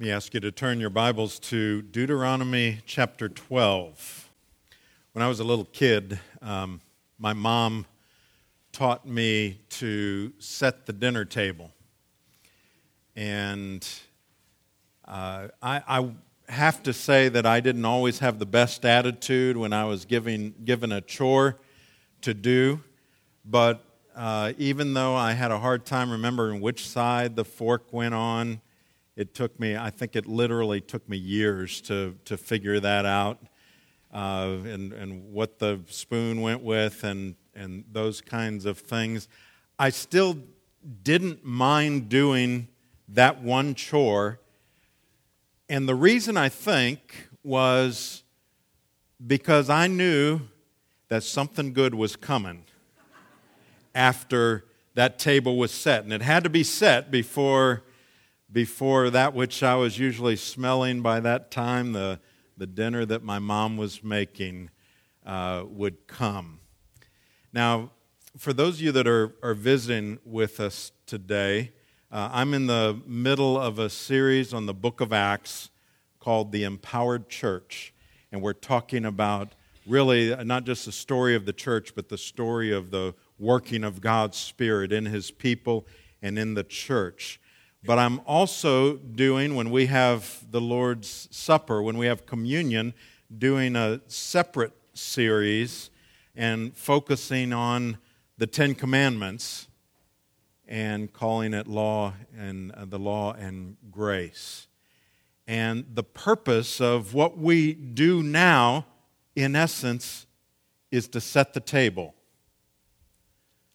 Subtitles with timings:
[0.00, 4.30] Let me ask you to turn your Bibles to Deuteronomy chapter 12.
[5.12, 6.80] When I was a little kid, um,
[7.18, 7.84] my mom
[8.72, 11.70] taught me to set the dinner table.
[13.14, 13.86] And
[15.06, 16.10] uh, I, I,
[16.48, 20.54] have to say that I didn't always have the best attitude when I was giving,
[20.64, 21.58] given a chore
[22.22, 22.80] to do.
[23.44, 23.84] But
[24.16, 28.62] uh, even though I had a hard time remembering which side the fork went on,
[29.20, 33.38] it took me, I think it literally took me years to, to figure that out
[34.14, 39.28] uh, and, and what the spoon went with and, and those kinds of things.
[39.78, 40.38] I still
[41.02, 42.68] didn't mind doing
[43.08, 44.40] that one chore.
[45.68, 48.22] And the reason I think was
[49.26, 50.40] because I knew
[51.08, 52.64] that something good was coming
[53.94, 56.04] after that table was set.
[56.04, 57.82] And it had to be set before,
[58.52, 62.20] before that which I was usually smelling by that time, the,
[62.56, 64.70] the dinner that my mom was making,
[65.24, 66.60] uh, would come.
[67.52, 67.92] Now,
[68.36, 71.72] for those of you that are, are visiting with us today,
[72.12, 75.70] uh, I'm in the middle of a series on the book of Acts
[76.18, 77.94] called The Empowered Church.
[78.32, 79.54] And we're talking about
[79.86, 84.00] really not just the story of the church, but the story of the working of
[84.00, 85.86] God's Spirit in His people
[86.22, 87.40] and in the church.
[87.82, 92.92] But I'm also doing, when we have the Lord's Supper, when we have communion,
[93.36, 95.90] doing a separate series
[96.36, 97.98] and focusing on
[98.36, 99.68] the Ten Commandments
[100.68, 104.68] and calling it law and uh, the law and grace.
[105.46, 108.86] And the purpose of what we do now,
[109.34, 110.26] in essence,
[110.90, 112.14] is to set the table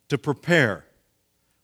[0.09, 0.86] to prepare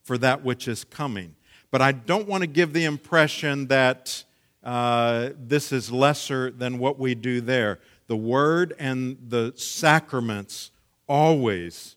[0.01, 1.35] for that which is coming.
[1.71, 4.23] But I don't want to give the impression that
[4.63, 7.79] uh, this is lesser than what we do there.
[8.07, 10.71] The Word and the sacraments
[11.07, 11.95] always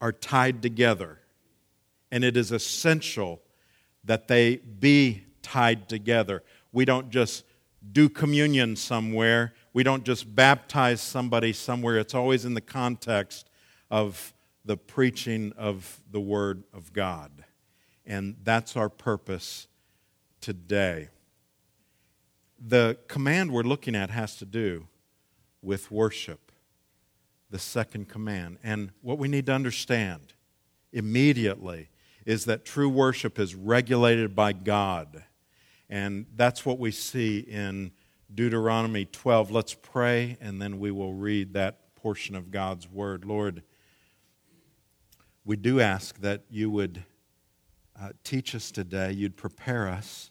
[0.00, 1.18] are tied together.
[2.10, 3.42] And it is essential
[4.04, 6.42] that they be tied together.
[6.72, 7.44] We don't just
[7.92, 11.98] do communion somewhere, we don't just baptize somebody somewhere.
[11.98, 13.48] It's always in the context
[13.90, 17.44] of the preaching of the Word of God.
[18.08, 19.68] And that's our purpose
[20.40, 21.10] today.
[22.58, 24.88] The command we're looking at has to do
[25.62, 26.50] with worship,
[27.50, 28.58] the second command.
[28.64, 30.32] And what we need to understand
[30.90, 31.90] immediately
[32.24, 35.24] is that true worship is regulated by God.
[35.90, 37.92] And that's what we see in
[38.34, 39.50] Deuteronomy 12.
[39.50, 43.26] Let's pray, and then we will read that portion of God's Word.
[43.26, 43.62] Lord,
[45.44, 47.04] we do ask that you would
[48.00, 50.30] uh, teach us today, you'd prepare us,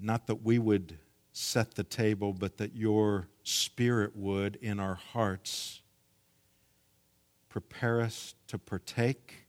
[0.00, 0.98] not that we would
[1.32, 5.82] set the table, but that your Spirit would in our hearts
[7.48, 9.46] prepare us to partake,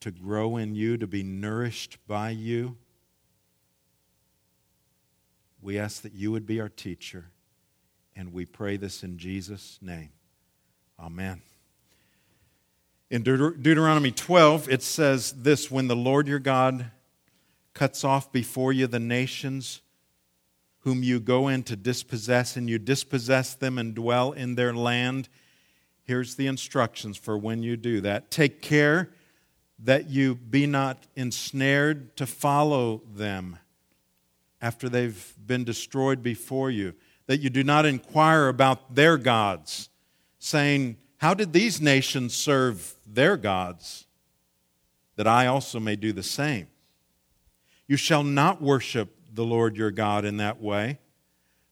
[0.00, 2.76] to grow in you, to be nourished by you.
[5.62, 7.30] We ask that you would be our teacher,
[8.14, 10.10] and we pray this in Jesus' name.
[10.98, 11.42] Amen.
[13.10, 16.90] In Deut- Deuteronomy 12, it says this When the Lord your God
[17.74, 19.82] cuts off before you the nations
[20.80, 25.28] whom you go in to dispossess, and you dispossess them and dwell in their land,
[26.04, 28.30] here's the instructions for when you do that.
[28.30, 29.10] Take care
[29.78, 33.58] that you be not ensnared to follow them
[34.60, 36.94] after they've been destroyed before you,
[37.26, 39.88] that you do not inquire about their gods,
[40.38, 44.06] saying, how did these nations serve their gods?
[45.16, 46.66] That I also may do the same.
[47.86, 50.98] You shall not worship the Lord your God in that way,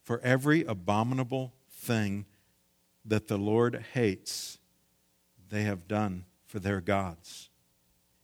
[0.02, 2.26] for every abominable thing
[3.04, 4.58] that the Lord hates,
[5.48, 7.48] they have done for their gods.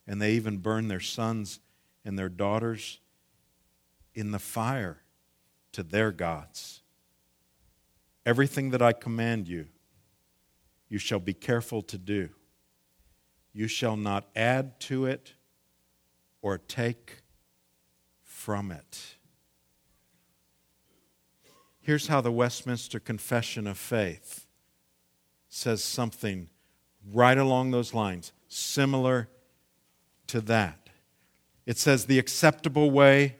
[0.07, 1.61] And they even burn their sons
[2.05, 3.01] and their daughters
[4.15, 4.99] in the fire
[5.73, 6.83] to their gods.
[8.25, 9.67] Everything that I command you,
[10.89, 12.31] you shall be careful to do.
[13.53, 15.35] You shall not add to it
[16.43, 17.23] or take
[18.23, 19.17] from it.
[21.81, 24.47] Here's how the Westminster Confession of Faith
[25.49, 26.49] says something
[27.11, 29.29] right along those lines, similar
[30.29, 30.89] to that.
[31.67, 33.37] It says the acceptable way,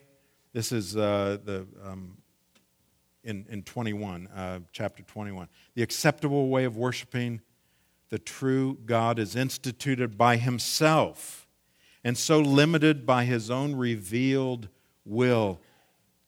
[0.53, 2.18] this is uh, the um,
[3.25, 5.49] in, in 21, uh, chapter 21.
[5.75, 7.41] The acceptable way of worshiping
[8.11, 11.47] the true God is instituted by himself
[12.05, 14.69] and so limited by his own revealed
[15.05, 15.61] will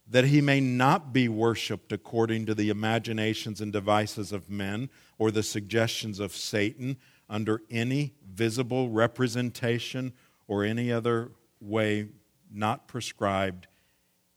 [0.08, 5.30] that he may not be worshiped according to the imaginations and devices of men or
[5.30, 6.96] the suggestions of Satan
[7.28, 10.12] under any visible representation
[10.48, 12.08] or any other way
[12.52, 13.68] not prescribed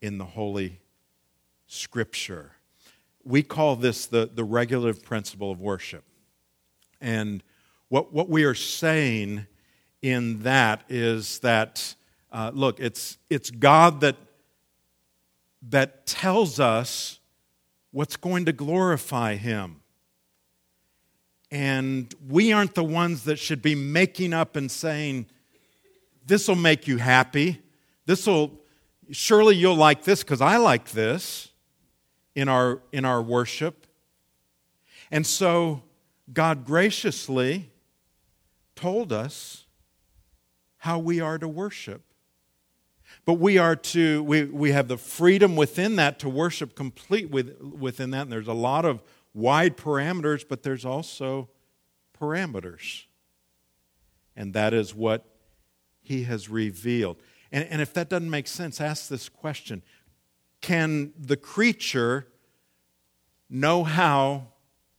[0.00, 0.80] in the Holy
[1.74, 2.52] Scripture.
[3.24, 6.04] We call this the, the regulative principle of worship.
[7.00, 7.42] And
[7.88, 9.46] what, what we are saying
[10.02, 11.94] in that is that,
[12.32, 14.16] uh, look, it's, it's God that
[15.70, 17.18] that tells us
[17.90, 19.80] what's going to glorify Him.
[21.50, 25.26] And we aren't the ones that should be making up and saying,
[26.26, 27.62] This will make you happy.
[28.06, 28.60] This will,
[29.10, 31.50] surely you'll like this because I like this
[32.34, 33.86] in our, in our worship.
[35.10, 35.82] And so
[36.32, 37.70] God graciously
[38.74, 39.64] told us
[40.78, 42.02] how we are to worship.
[43.24, 47.58] But we are to, we, we have the freedom within that to worship complete with,
[47.60, 48.22] within that.
[48.22, 49.02] And there's a lot of
[49.32, 51.48] wide parameters, but there's also
[52.20, 53.04] parameters.
[54.36, 55.24] And that is what
[56.02, 57.16] he has revealed.
[57.50, 59.82] And, and if that doesn't make sense, ask this question
[60.64, 62.26] Can the creature
[63.50, 64.46] know how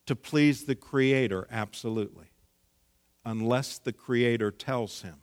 [0.05, 1.47] to please the Creator?
[1.49, 2.27] Absolutely.
[3.25, 5.15] Unless the Creator tells him.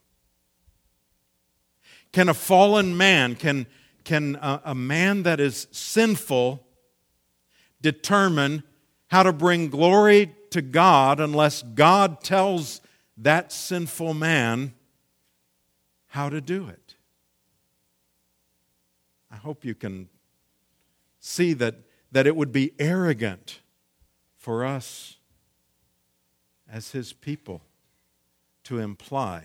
[2.10, 3.68] Can a fallen man, can,
[4.02, 6.66] can a, a man that is sinful
[7.80, 8.64] determine
[9.12, 12.80] how to bring glory to God unless God tells
[13.16, 14.74] that sinful man
[16.08, 16.96] how to do it?
[19.30, 20.08] I hope you can
[21.22, 21.76] see that,
[22.10, 23.60] that it would be arrogant
[24.36, 25.16] for us
[26.70, 27.62] as his people
[28.64, 29.44] to imply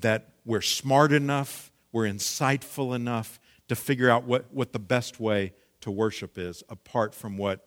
[0.00, 3.38] that we're smart enough, we're insightful enough
[3.68, 5.52] to figure out what, what the best way
[5.82, 7.66] to worship is apart from what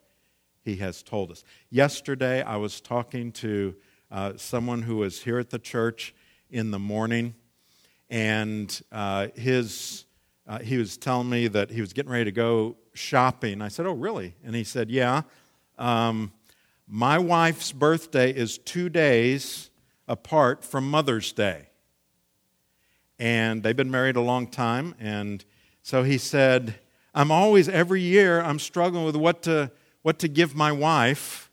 [0.63, 1.44] he has told us.
[1.69, 3.75] Yesterday, I was talking to
[4.09, 6.15] uh, someone who was here at the church
[6.50, 7.36] in the morning,
[8.09, 10.06] and uh, his,
[10.47, 13.61] uh, he was telling me that he was getting ready to go shopping.
[13.61, 14.35] I said, Oh, really?
[14.43, 15.21] And he said, Yeah.
[15.77, 16.31] Um,
[16.87, 19.69] my wife's birthday is two days
[20.07, 21.67] apart from Mother's Day
[23.19, 24.95] and they've been married a long time.
[24.99, 25.43] And
[25.81, 26.75] so he said,
[27.13, 31.49] I'm always, every year, I'm struggling with what to, what to give my wife.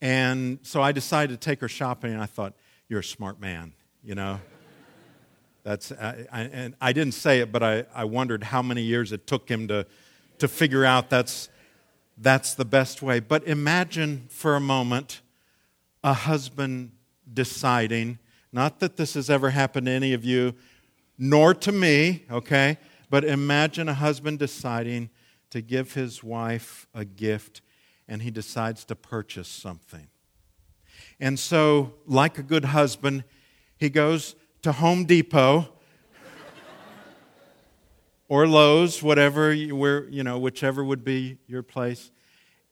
[0.00, 2.54] And so I decided to take her shopping, and I thought,
[2.88, 4.40] You're a smart man, you know?
[5.68, 9.12] That's, I, I, and I didn't say it, but I, I wondered how many years
[9.12, 9.84] it took him to,
[10.38, 11.50] to figure out that's,
[12.16, 13.20] that's the best way.
[13.20, 15.20] But imagine for a moment
[16.02, 16.92] a husband
[17.30, 18.18] deciding
[18.50, 20.54] not that this has ever happened to any of you,
[21.18, 22.78] nor to me, okay?
[23.10, 25.10] But imagine a husband deciding
[25.50, 27.60] to give his wife a gift
[28.08, 30.08] and he decides to purchase something.
[31.20, 33.24] And so, like a good husband,
[33.76, 35.68] he goes to Home Depot
[38.28, 42.10] or Lowe's, whatever, you, where, you know, whichever would be your place,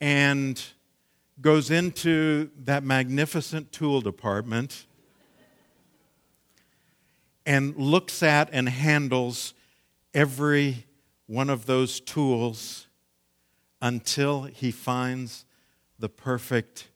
[0.00, 0.62] and
[1.40, 4.86] goes into that magnificent tool department
[7.44, 9.54] and looks at and handles
[10.12, 10.86] every
[11.26, 12.87] one of those tools
[13.80, 15.44] until he finds
[15.99, 16.88] the perfect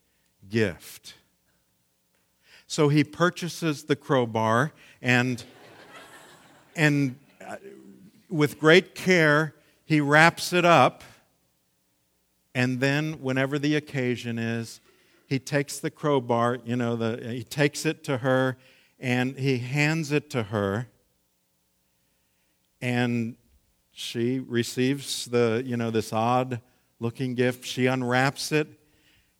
[0.49, 1.15] gift.
[2.71, 5.43] So he purchases the crowbar and,
[6.73, 7.57] and uh,
[8.29, 11.03] with great care, he wraps it up.
[12.55, 14.79] And then, whenever the occasion is,
[15.27, 18.55] he takes the crowbar, you know, the, he takes it to her
[19.01, 20.87] and he hands it to her
[22.81, 23.35] and
[23.91, 26.61] she receives the you know this odd
[27.01, 28.67] looking gift she unwraps it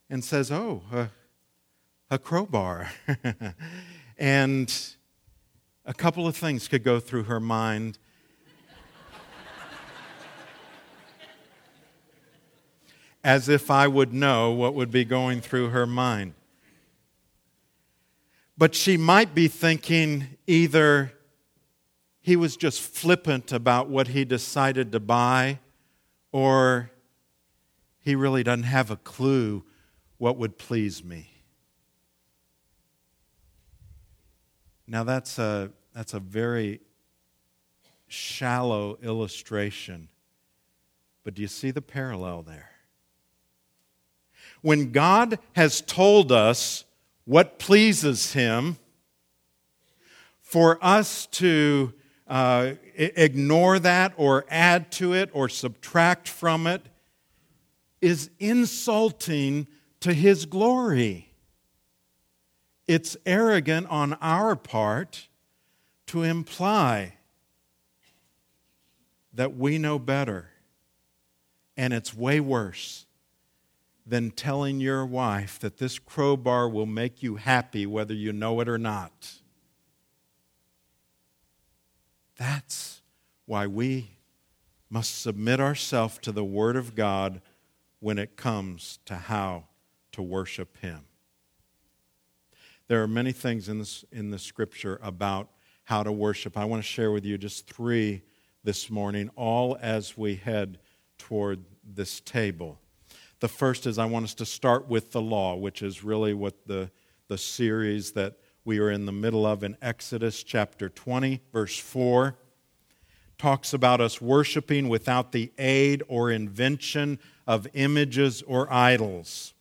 [0.10, 1.10] and says oh a,
[2.12, 2.92] a crowbar.
[4.22, 4.72] And
[5.84, 7.98] a couple of things could go through her mind.
[13.24, 16.36] As if i would know what would be going through her mind.
[18.56, 21.14] But she might be thinking either
[22.20, 25.58] he was just flippant about what he decided to buy,
[26.32, 26.92] or
[28.02, 29.64] he really doesn't have a clue
[30.20, 31.31] what would please me.
[34.92, 36.82] Now, that's a, that's a very
[38.10, 40.10] shallow illustration,
[41.24, 42.72] but do you see the parallel there?
[44.62, 46.84] When God has told us
[47.24, 48.78] what pleases Him,
[50.42, 51.94] for us to
[52.28, 56.86] uh, ignore that or add to it or subtract from it
[58.02, 59.68] is insulting
[60.02, 61.31] to his glory.
[62.94, 65.30] It's arrogant on our part
[66.08, 67.14] to imply
[69.34, 70.50] that we know better.
[71.78, 73.06] And it's way worse
[74.06, 78.68] than telling your wife that this crowbar will make you happy whether you know it
[78.68, 79.36] or not.
[82.36, 83.04] That's
[83.46, 84.18] why we
[84.90, 87.42] must submit ourselves to the Word of God
[88.02, 89.68] when it comes to how
[90.12, 91.06] to worship Him.
[92.92, 95.48] There are many things in, this, in the Scripture about
[95.86, 96.58] how to worship.
[96.58, 98.22] I want to share with you just three
[98.66, 100.78] this morning, all as we head
[101.18, 102.82] toward this table.
[103.40, 106.68] The first is I want us to start with the law, which is really what
[106.68, 106.92] the,
[107.30, 112.36] the series that we are in the middle of in Exodus chapter 20, verse 4
[113.38, 119.54] talks about us worshiping without the aid or invention of images or idols.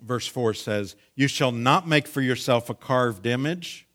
[0.00, 3.86] Verse 4 says, You shall not make for yourself a carved image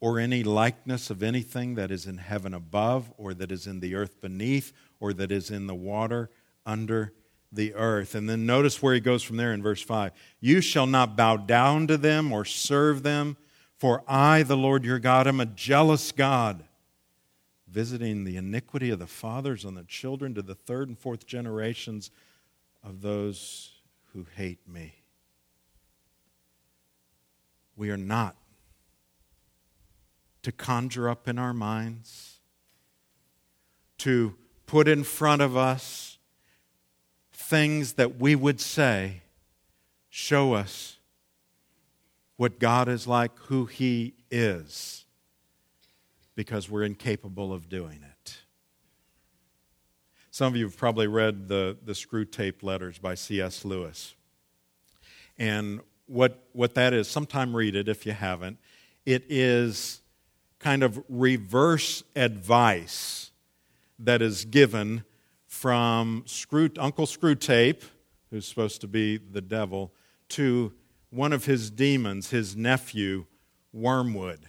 [0.00, 3.94] or any likeness of anything that is in heaven above, or that is in the
[3.94, 6.28] earth beneath, or that is in the water
[6.66, 7.12] under
[7.50, 8.14] the earth.
[8.14, 11.38] And then notice where he goes from there in verse 5 You shall not bow
[11.38, 13.36] down to them or serve them,
[13.78, 16.64] for I, the Lord your God, am a jealous God,
[17.68, 22.10] visiting the iniquity of the fathers on the children to the third and fourth generations
[22.82, 23.70] of those
[24.12, 24.94] who hate me.
[27.76, 28.36] We are not
[30.42, 32.38] to conjure up in our minds,
[33.98, 34.34] to
[34.66, 36.18] put in front of us
[37.32, 39.22] things that we would say
[40.08, 40.98] show us
[42.36, 45.04] what God is like, who He is,
[46.34, 48.38] because we're incapable of doing it.
[50.30, 53.64] Some of you have probably read the, the Screwtape letters by C.S.
[53.64, 54.14] Lewis.
[55.38, 58.58] And what, what that is, sometime read it if you haven't.
[59.06, 60.00] It is
[60.58, 63.30] kind of reverse advice
[63.98, 65.04] that is given
[65.46, 67.82] from Screw, Uncle Screwtape,
[68.30, 69.92] who's supposed to be the devil,
[70.30, 70.72] to
[71.10, 73.26] one of his demons, his nephew,
[73.72, 74.40] Wormwood.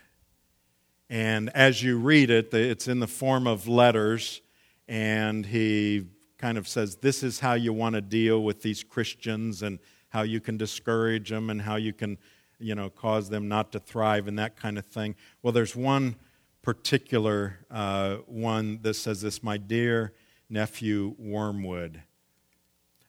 [1.10, 4.42] And as you read it, it's in the form of letters,
[4.88, 6.08] and he
[6.38, 9.80] kind of says, This is how you want to deal with these Christians, and
[10.16, 12.18] how you can discourage them, and how you can,
[12.58, 15.14] you know, cause them not to thrive, and that kind of thing.
[15.44, 16.16] Well, there's one
[16.62, 20.14] particular uh, one that says this My dear
[20.50, 22.02] nephew, Wormwood.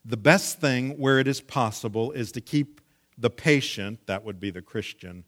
[0.05, 2.81] The best thing where it is possible is to keep
[3.17, 5.23] the patient, that would be the Christian,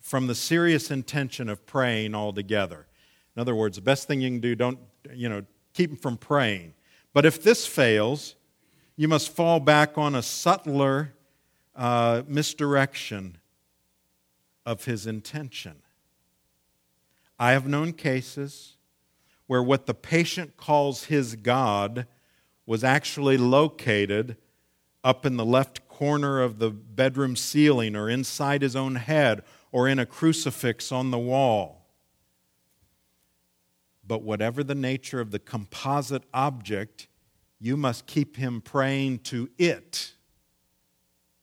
[0.00, 2.88] from the serious intention of praying altogether.
[3.36, 4.80] In other words, the best thing you can do, don't,
[5.14, 6.74] you know, keep him from praying.
[7.14, 8.34] But if this fails,
[8.98, 11.14] you must fall back on a subtler
[11.76, 13.38] uh, misdirection
[14.66, 15.76] of his intention.
[17.38, 18.76] I have known cases
[19.46, 22.08] where what the patient calls his God
[22.66, 24.36] was actually located
[25.04, 29.86] up in the left corner of the bedroom ceiling or inside his own head or
[29.86, 31.86] in a crucifix on the wall.
[34.04, 37.06] But whatever the nature of the composite object,
[37.60, 40.12] you must keep him praying to it.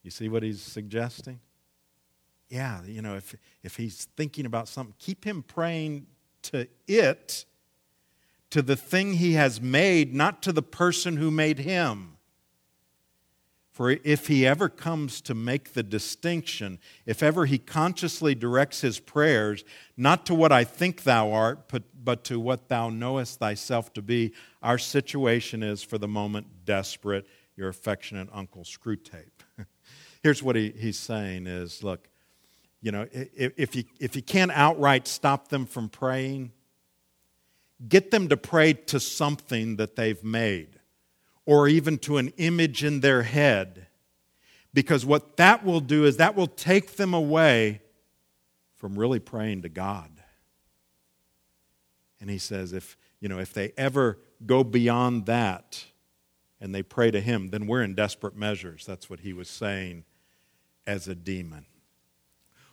[0.04, 1.40] You see what he's suggesting?
[2.50, 6.06] Yeah, you know, if, if he's thinking about something, keep him praying
[6.44, 7.46] to it,
[8.52, 12.15] to the thing he has made, not to the person who made him.
[13.76, 19.02] For if he ever comes to make the distinction, if ever he consciously directs his
[19.02, 19.66] prayers,
[19.98, 24.02] not to what I think thou art, but, but to what thou knowest thyself to
[24.02, 24.32] be,
[24.64, 27.28] our situation is for the moment desperate.
[27.58, 29.44] Your affectionate Uncle Screwtape.
[30.24, 32.08] Here's what he, he's saying is look,
[32.82, 36.54] you know, if, if, you, if you can't outright stop them from praying,
[37.90, 40.80] get them to pray to something that they've made
[41.46, 43.88] or even to an image in their head.
[44.74, 47.82] Because what that will do is that will take them away
[48.76, 50.10] from really praying to God.
[52.20, 55.86] And he says, if, you know, if they ever go beyond that
[56.60, 58.86] and they pray to him, then we're in desperate measures.
[58.86, 60.04] That's what he was saying
[60.88, 61.66] as a demon.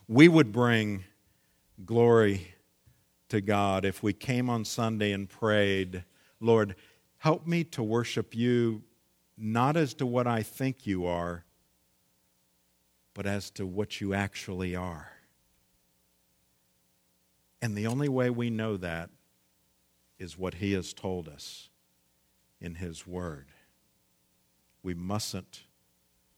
[0.09, 1.05] We would bring
[1.85, 2.55] glory
[3.29, 6.05] to God if we came on Sunday and prayed,
[6.41, 6.75] Lord,
[7.23, 8.83] Help me to worship you
[9.39, 11.45] not as to what I think you are,
[13.15, 15.13] but as to what you actually are.
[17.61, 19.11] And the only way we know that
[20.19, 21.69] is what He has told us
[22.61, 23.47] in His Word.
[24.83, 25.63] We mustn't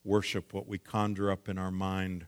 [0.04, 2.26] worship what we conjure up in our mind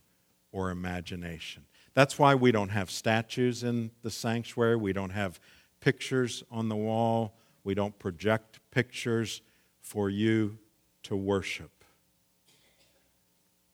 [0.50, 1.66] or imagination.
[1.92, 4.76] That's why we don't have statues in the sanctuary.
[4.76, 5.38] We don't have
[5.80, 7.34] pictures on the wall.
[7.66, 9.42] We don't project pictures
[9.80, 10.56] for you
[11.02, 11.84] to worship.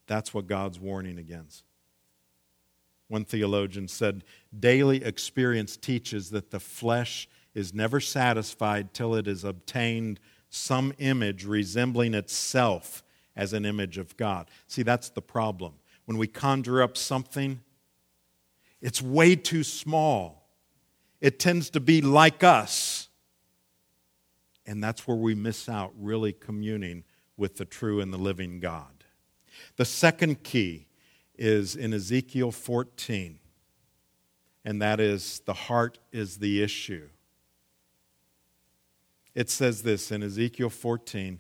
[0.07, 1.65] That's what God's warning against.
[3.09, 4.25] One theologian said,
[4.59, 11.45] Daily experience teaches that the flesh is never satisfied till it has obtained some image
[11.45, 13.05] resembling itself
[13.37, 14.49] as an image of God.
[14.69, 15.75] See, that's the problem.
[16.07, 17.61] When we conjure up something,
[18.81, 20.49] it's way too small.
[21.21, 22.92] It tends to be like us.
[24.73, 27.05] And that's where we miss out really communing
[27.37, 29.05] with the true and the living God.
[29.77, 30.87] The second key
[31.37, 33.39] is in Ezekiel 14,
[34.65, 37.11] and that is the heart is the issue.
[39.35, 41.39] It says this in Ezekiel 14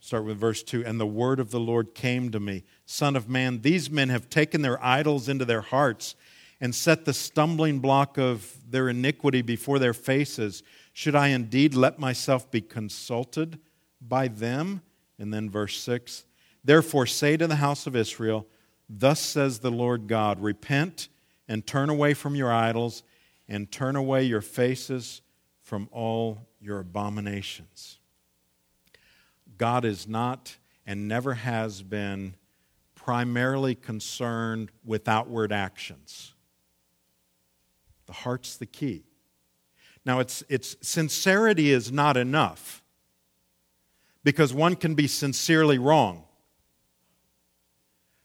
[0.00, 0.84] Start with verse 2.
[0.84, 4.28] And the word of the Lord came to me Son of man, these men have
[4.28, 6.16] taken their idols into their hearts
[6.60, 10.64] and set the stumbling block of their iniquity before their faces.
[10.94, 13.58] Should I indeed let myself be consulted
[14.00, 14.80] by them?
[15.18, 16.24] And then verse 6
[16.62, 18.46] Therefore say to the house of Israel,
[18.88, 21.08] Thus says the Lord God, Repent
[21.48, 23.02] and turn away from your idols
[23.48, 25.20] and turn away your faces
[25.60, 27.98] from all your abominations.
[29.58, 32.36] God is not and never has been
[32.94, 36.34] primarily concerned with outward actions.
[38.06, 39.02] The heart's the key.
[40.04, 42.82] Now, it's, it's sincerity is not enough
[44.22, 46.24] because one can be sincerely wrong.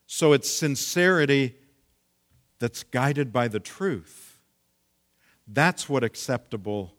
[0.07, 1.55] So it's sincerity
[2.57, 4.39] that's guided by the truth.
[5.48, 6.95] That's what acceptable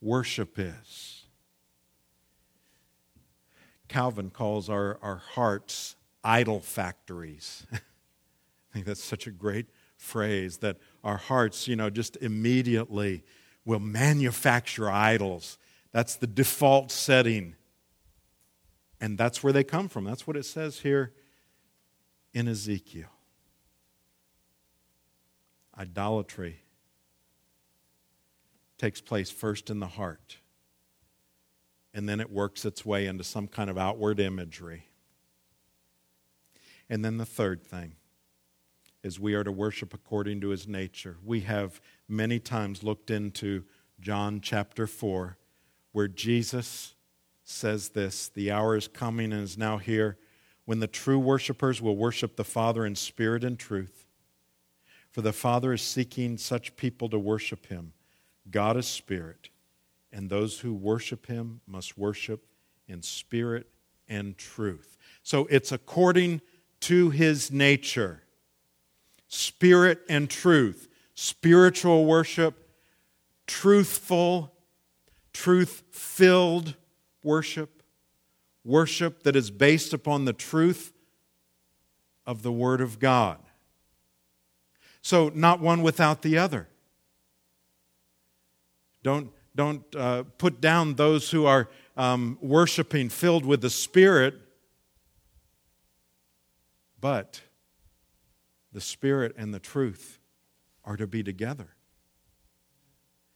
[0.00, 1.24] worship is.
[3.88, 7.66] Calvin calls our, our hearts idol factories.
[7.72, 7.78] I
[8.72, 9.66] think that's such a great
[9.96, 13.24] phrase that our hearts, you know, just immediately
[13.68, 15.58] will manufacture idols.
[15.92, 17.54] That's the default setting.
[18.98, 20.04] And that's where they come from.
[20.04, 21.12] That's what it says here
[22.32, 23.10] in Ezekiel.
[25.78, 26.62] Idolatry
[28.78, 30.38] takes place first in the heart
[31.92, 34.86] and then it works its way into some kind of outward imagery.
[36.88, 37.96] And then the third thing
[39.02, 41.16] is we are to worship according to his nature.
[41.24, 43.64] We have many times looked into
[44.00, 45.36] John chapter 4,
[45.92, 46.94] where Jesus
[47.44, 50.18] says this The hour is coming and is now here
[50.64, 54.04] when the true worshipers will worship the Father in spirit and truth.
[55.10, 57.92] For the Father is seeking such people to worship him.
[58.50, 59.50] God is spirit
[60.12, 62.46] and those who worship him must worship
[62.86, 63.68] in spirit
[64.08, 64.96] and truth.
[65.22, 66.40] So it's according
[66.80, 68.22] to his nature
[69.28, 72.68] spirit and truth, spiritual worship,
[73.46, 74.52] truthful,
[75.32, 76.74] truth filled
[77.22, 77.82] worship,
[78.64, 80.92] worship that is based upon the truth
[82.26, 83.38] of the Word of God.
[85.00, 86.68] So, not one without the other.
[89.02, 94.34] Don't don't uh, put down those who are um, worshiping filled with the Spirit,
[97.00, 97.40] but
[98.78, 100.20] the Spirit and the truth
[100.84, 101.74] are to be together.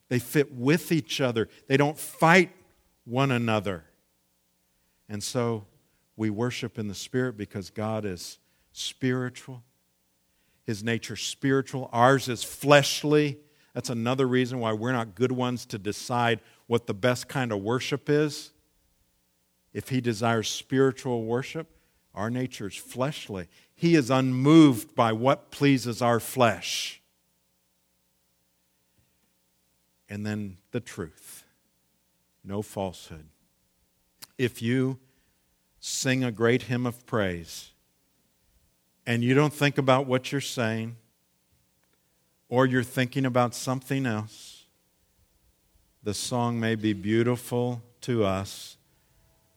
[0.09, 2.53] They fit with each other, they don't fight
[3.05, 3.83] one another.
[5.09, 5.67] And so
[6.17, 8.39] we worship in the Spirit because God is
[8.71, 9.65] spiritual.
[10.63, 13.37] His nature spiritual, ours is fleshly.
[13.75, 17.63] That's another reason why we're not good ones to decide what the best kind of
[17.63, 18.53] worship is.
[19.73, 21.67] If he desires spiritual worship,
[22.15, 23.49] our nature is fleshly.
[23.83, 27.03] He is unmoved by what pleases our flesh.
[30.09, 31.43] And then the truth
[32.45, 33.25] no falsehood.
[34.39, 35.01] If you
[35.81, 37.73] sing a great hymn of praise
[39.05, 40.95] and you don't think about what you're saying,
[42.49, 44.63] or you're thinking about something else,
[46.05, 48.77] the song may be beautiful to us,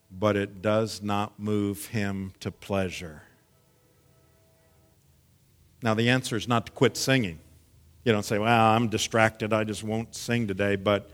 [0.10, 3.22] but it does not move him to pleasure.
[5.86, 7.38] Now, the answer is not to quit singing.
[8.06, 11.12] You don't say, Well, I'm distracted, I just won't sing today, but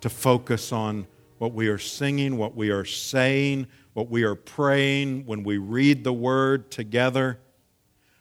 [0.00, 5.26] to focus on what we are singing, what we are saying, what we are praying,
[5.26, 7.38] when we read the word together.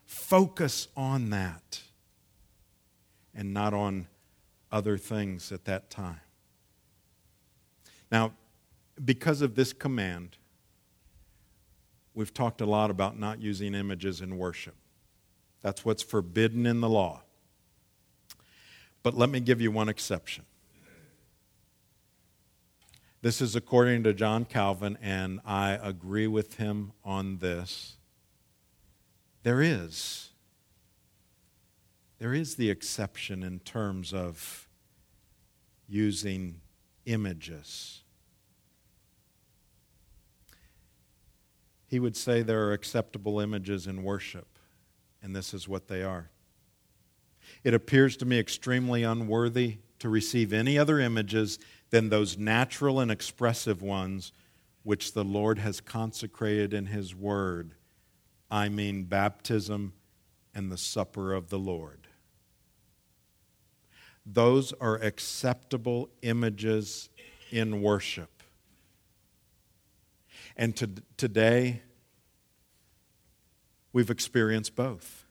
[0.06, 1.82] Focus on that
[3.34, 4.08] and not on
[4.74, 6.20] other things at that time.
[8.12, 8.34] Now,
[9.06, 10.36] because of this command,
[12.14, 14.76] we've talked a lot about not using images in worship.
[15.66, 17.24] That's what's forbidden in the law.
[19.02, 20.46] But let me give you one exception.
[23.24, 27.96] This is according to John Calvin, and I agree with him on this.
[29.42, 30.30] There is.
[32.20, 34.70] There is the exception in terms of
[35.88, 36.62] using
[37.08, 38.04] images.
[41.88, 44.55] He would say there are acceptable images in worship,
[45.26, 46.30] and this is what they are.
[47.64, 51.58] It appears to me extremely unworthy to receive any other images
[51.90, 54.32] than those natural and expressive ones
[54.84, 57.74] which the Lord has consecrated in His Word.
[58.52, 59.94] I mean, baptism
[60.54, 62.08] and the supper of the Lord.
[64.28, 67.10] Those are acceptable images
[67.52, 68.44] in worship.
[70.56, 71.82] And to, today,
[73.96, 75.26] we've experienced both.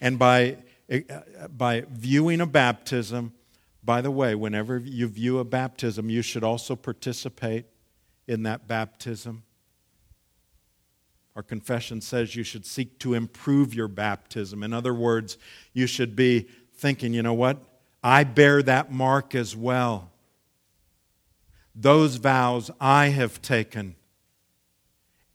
[0.00, 3.32] And by, eh, eh, by viewing a baptism,
[3.82, 7.66] by the way, whenever you view a baptism, you should also participate
[8.28, 9.42] in that baptism.
[11.34, 14.62] Our confession says you should seek to improve your baptism.
[14.62, 15.36] In other words,
[15.72, 17.58] you should be thinking, you know what?
[18.04, 20.12] I bear that mark as well.
[21.74, 23.96] Those vows I have taken.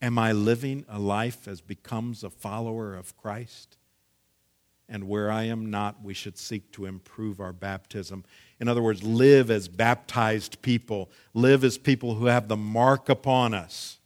[0.03, 3.77] Am I living a life as becomes a follower of Christ?
[4.89, 8.25] And where I am not, we should seek to improve our baptism.
[8.59, 13.53] In other words, live as baptized people, live as people who have the mark upon
[13.53, 13.97] us.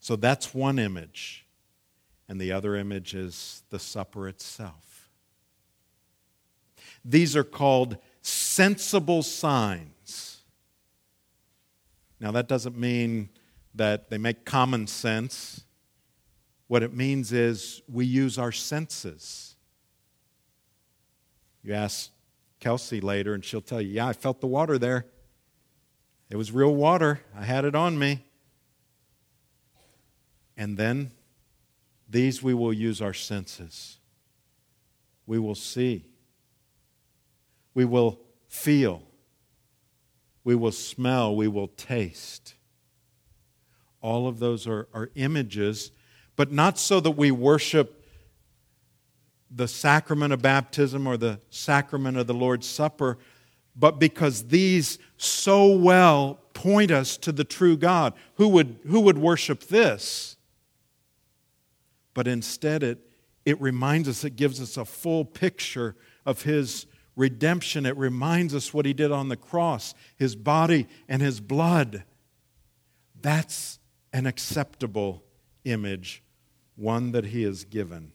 [0.00, 1.46] So that's one image.
[2.28, 5.08] And the other image is the supper itself.
[7.02, 10.42] These are called sensible signs.
[12.20, 13.30] Now, that doesn't mean
[13.74, 15.64] that they make common sense.
[16.68, 19.56] What it means is we use our senses.
[21.62, 22.10] You ask
[22.60, 25.06] Kelsey later, and she'll tell you, Yeah, I felt the water there.
[26.30, 27.20] It was real water.
[27.36, 28.24] I had it on me.
[30.56, 31.10] And then
[32.08, 33.98] these we will use our senses.
[35.26, 36.06] We will see.
[37.74, 39.02] We will feel.
[40.44, 41.34] We will smell.
[41.34, 42.53] We will taste.
[44.04, 45.90] All of those are, are images,
[46.36, 48.04] but not so that we worship
[49.50, 53.16] the sacrament of baptism or the sacrament of the Lord's Supper,
[53.74, 58.12] but because these so well point us to the true God.
[58.34, 60.36] Who would, who would worship this?
[62.12, 62.98] But instead, it,
[63.46, 66.84] it reminds us, it gives us a full picture of His
[67.16, 67.86] redemption.
[67.86, 72.04] It reminds us what He did on the cross, His body and His blood.
[73.18, 73.78] That's
[74.14, 75.24] an acceptable
[75.64, 76.22] image,
[76.76, 78.12] one that He has given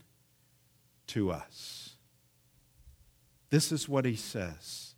[1.08, 1.98] to us.
[3.50, 4.96] This is what He says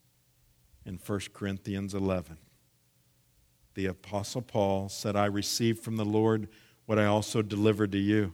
[0.86, 2.38] in 1 Corinthians 11.
[3.74, 6.48] The Apostle Paul said, I received from the Lord
[6.86, 8.34] what I also delivered to you.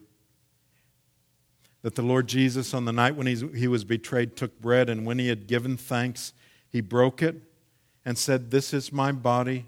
[1.84, 5.20] That the Lord Jesus, on the night when he was betrayed, took bread, and when
[5.20, 6.34] he had given thanks,
[6.68, 7.36] he broke it
[8.04, 9.68] and said, This is my body,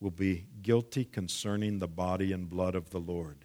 [0.00, 3.44] will be guilty concerning the body and blood of the Lord.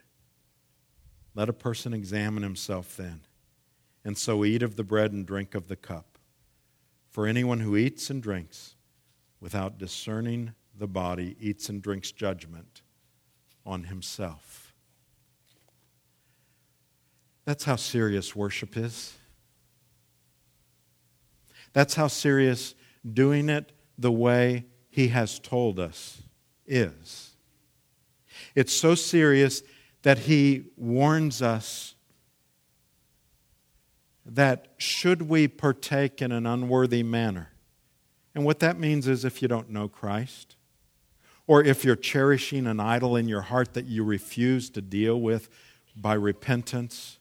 [1.36, 3.22] Let a person examine himself then,
[4.06, 6.18] and so eat of the bread and drink of the cup.
[7.10, 8.76] For anyone who eats and drinks
[9.40, 12.82] without discerning the body eats and drinks judgment
[13.66, 14.74] on himself.
[17.46, 19.16] That's how serious worship is.
[21.74, 22.76] That's how serious
[23.12, 26.22] doing it the way he has told us
[26.68, 27.32] is.
[28.56, 29.64] It's so serious
[30.04, 31.96] that he warns us
[34.26, 37.50] that should we partake in an unworthy manner,
[38.34, 40.56] and what that means is if you don't know Christ,
[41.46, 45.50] or if you're cherishing an idol in your heart that you refuse to deal with
[45.96, 47.20] by repentance,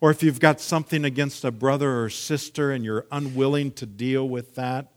[0.00, 4.28] or if you've got something against a brother or sister and you're unwilling to deal
[4.28, 4.92] with that,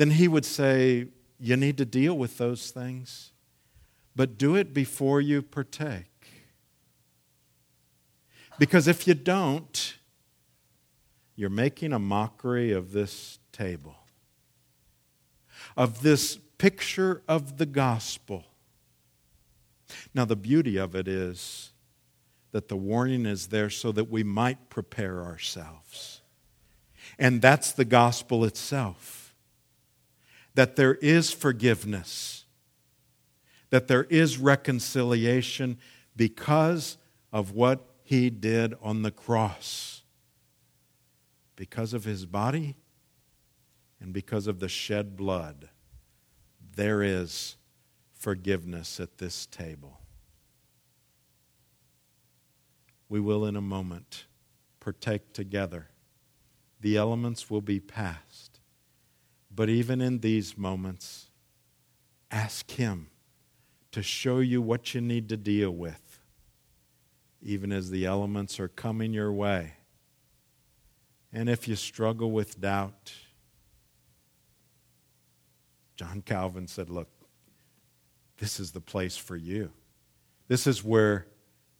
[0.00, 1.08] then he would say,
[1.38, 3.32] You need to deal with those things,
[4.16, 6.06] but do it before you partake.
[8.58, 9.98] Because if you don't,
[11.36, 13.94] you're making a mockery of this table,
[15.76, 18.46] of this picture of the gospel.
[20.14, 21.72] Now, the beauty of it is
[22.52, 26.22] that the warning is there so that we might prepare ourselves.
[27.18, 29.19] And that's the gospel itself
[30.54, 32.44] that there is forgiveness,
[33.70, 35.78] that there is reconciliation
[36.16, 36.96] because
[37.32, 40.02] of what he did on the cross.
[41.54, 42.74] Because of his body
[44.00, 45.68] and because of the shed blood,
[46.74, 47.56] there is
[48.14, 50.00] forgiveness at this table.
[53.08, 54.24] We will, in a moment,
[54.80, 55.88] partake together.
[56.80, 58.49] The elements will be passed.
[59.60, 61.28] But even in these moments,
[62.30, 63.10] ask Him
[63.92, 66.18] to show you what you need to deal with
[67.42, 69.74] even as the elements are coming your way.
[71.30, 73.12] And if you struggle with doubt,
[75.94, 77.10] John Calvin said, Look,
[78.38, 79.72] this is the place for you.
[80.48, 81.26] This is where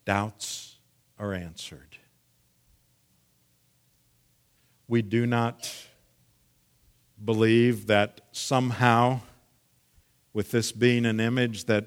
[0.05, 0.77] doubts
[1.19, 1.97] are answered.
[4.87, 5.73] We do not
[7.25, 9.21] believe that somehow,
[10.33, 11.87] with this being an image, that,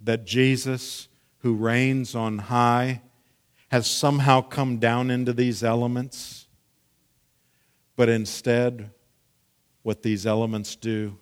[0.00, 3.02] that Jesus who reigns on high
[3.68, 6.46] has somehow come down into these elements.
[7.96, 8.90] But instead,
[9.82, 11.18] what these elements do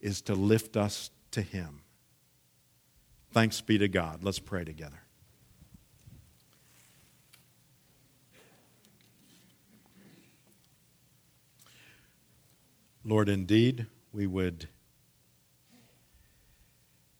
[0.00, 1.82] is to lift us to Him.
[3.32, 4.22] Thanks be to God.
[4.22, 5.03] Let's pray together.
[13.06, 14.68] Lord, indeed, we would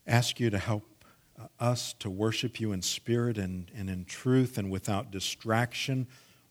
[0.07, 1.05] ask you to help
[1.61, 6.07] us to worship you in spirit and, and in truth and without distraction.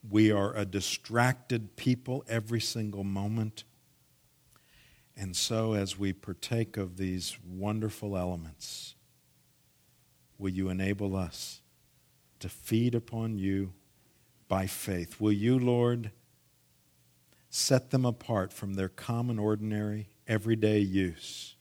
[0.08, 3.64] We are a distracted people every single moment.
[5.18, 8.94] And so, as we partake of these wonderful elements,
[10.38, 11.62] will you enable us
[12.40, 13.74] to feed upon you
[14.48, 15.20] by faith?
[15.20, 16.12] Will you, Lord,
[17.56, 21.56] set them apart from their common, ordinary, everyday use?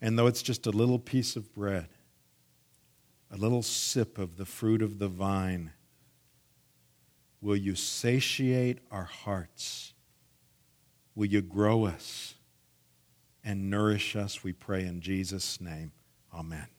[0.00, 1.88] And though it's just a little piece of bread,
[3.30, 5.72] a little sip of the fruit of the vine,
[7.42, 9.92] will you satiate our hearts?
[11.14, 12.36] Will you grow us
[13.44, 14.42] and nourish us?
[14.42, 15.92] We pray in Jesus' name.
[16.32, 16.75] Amen.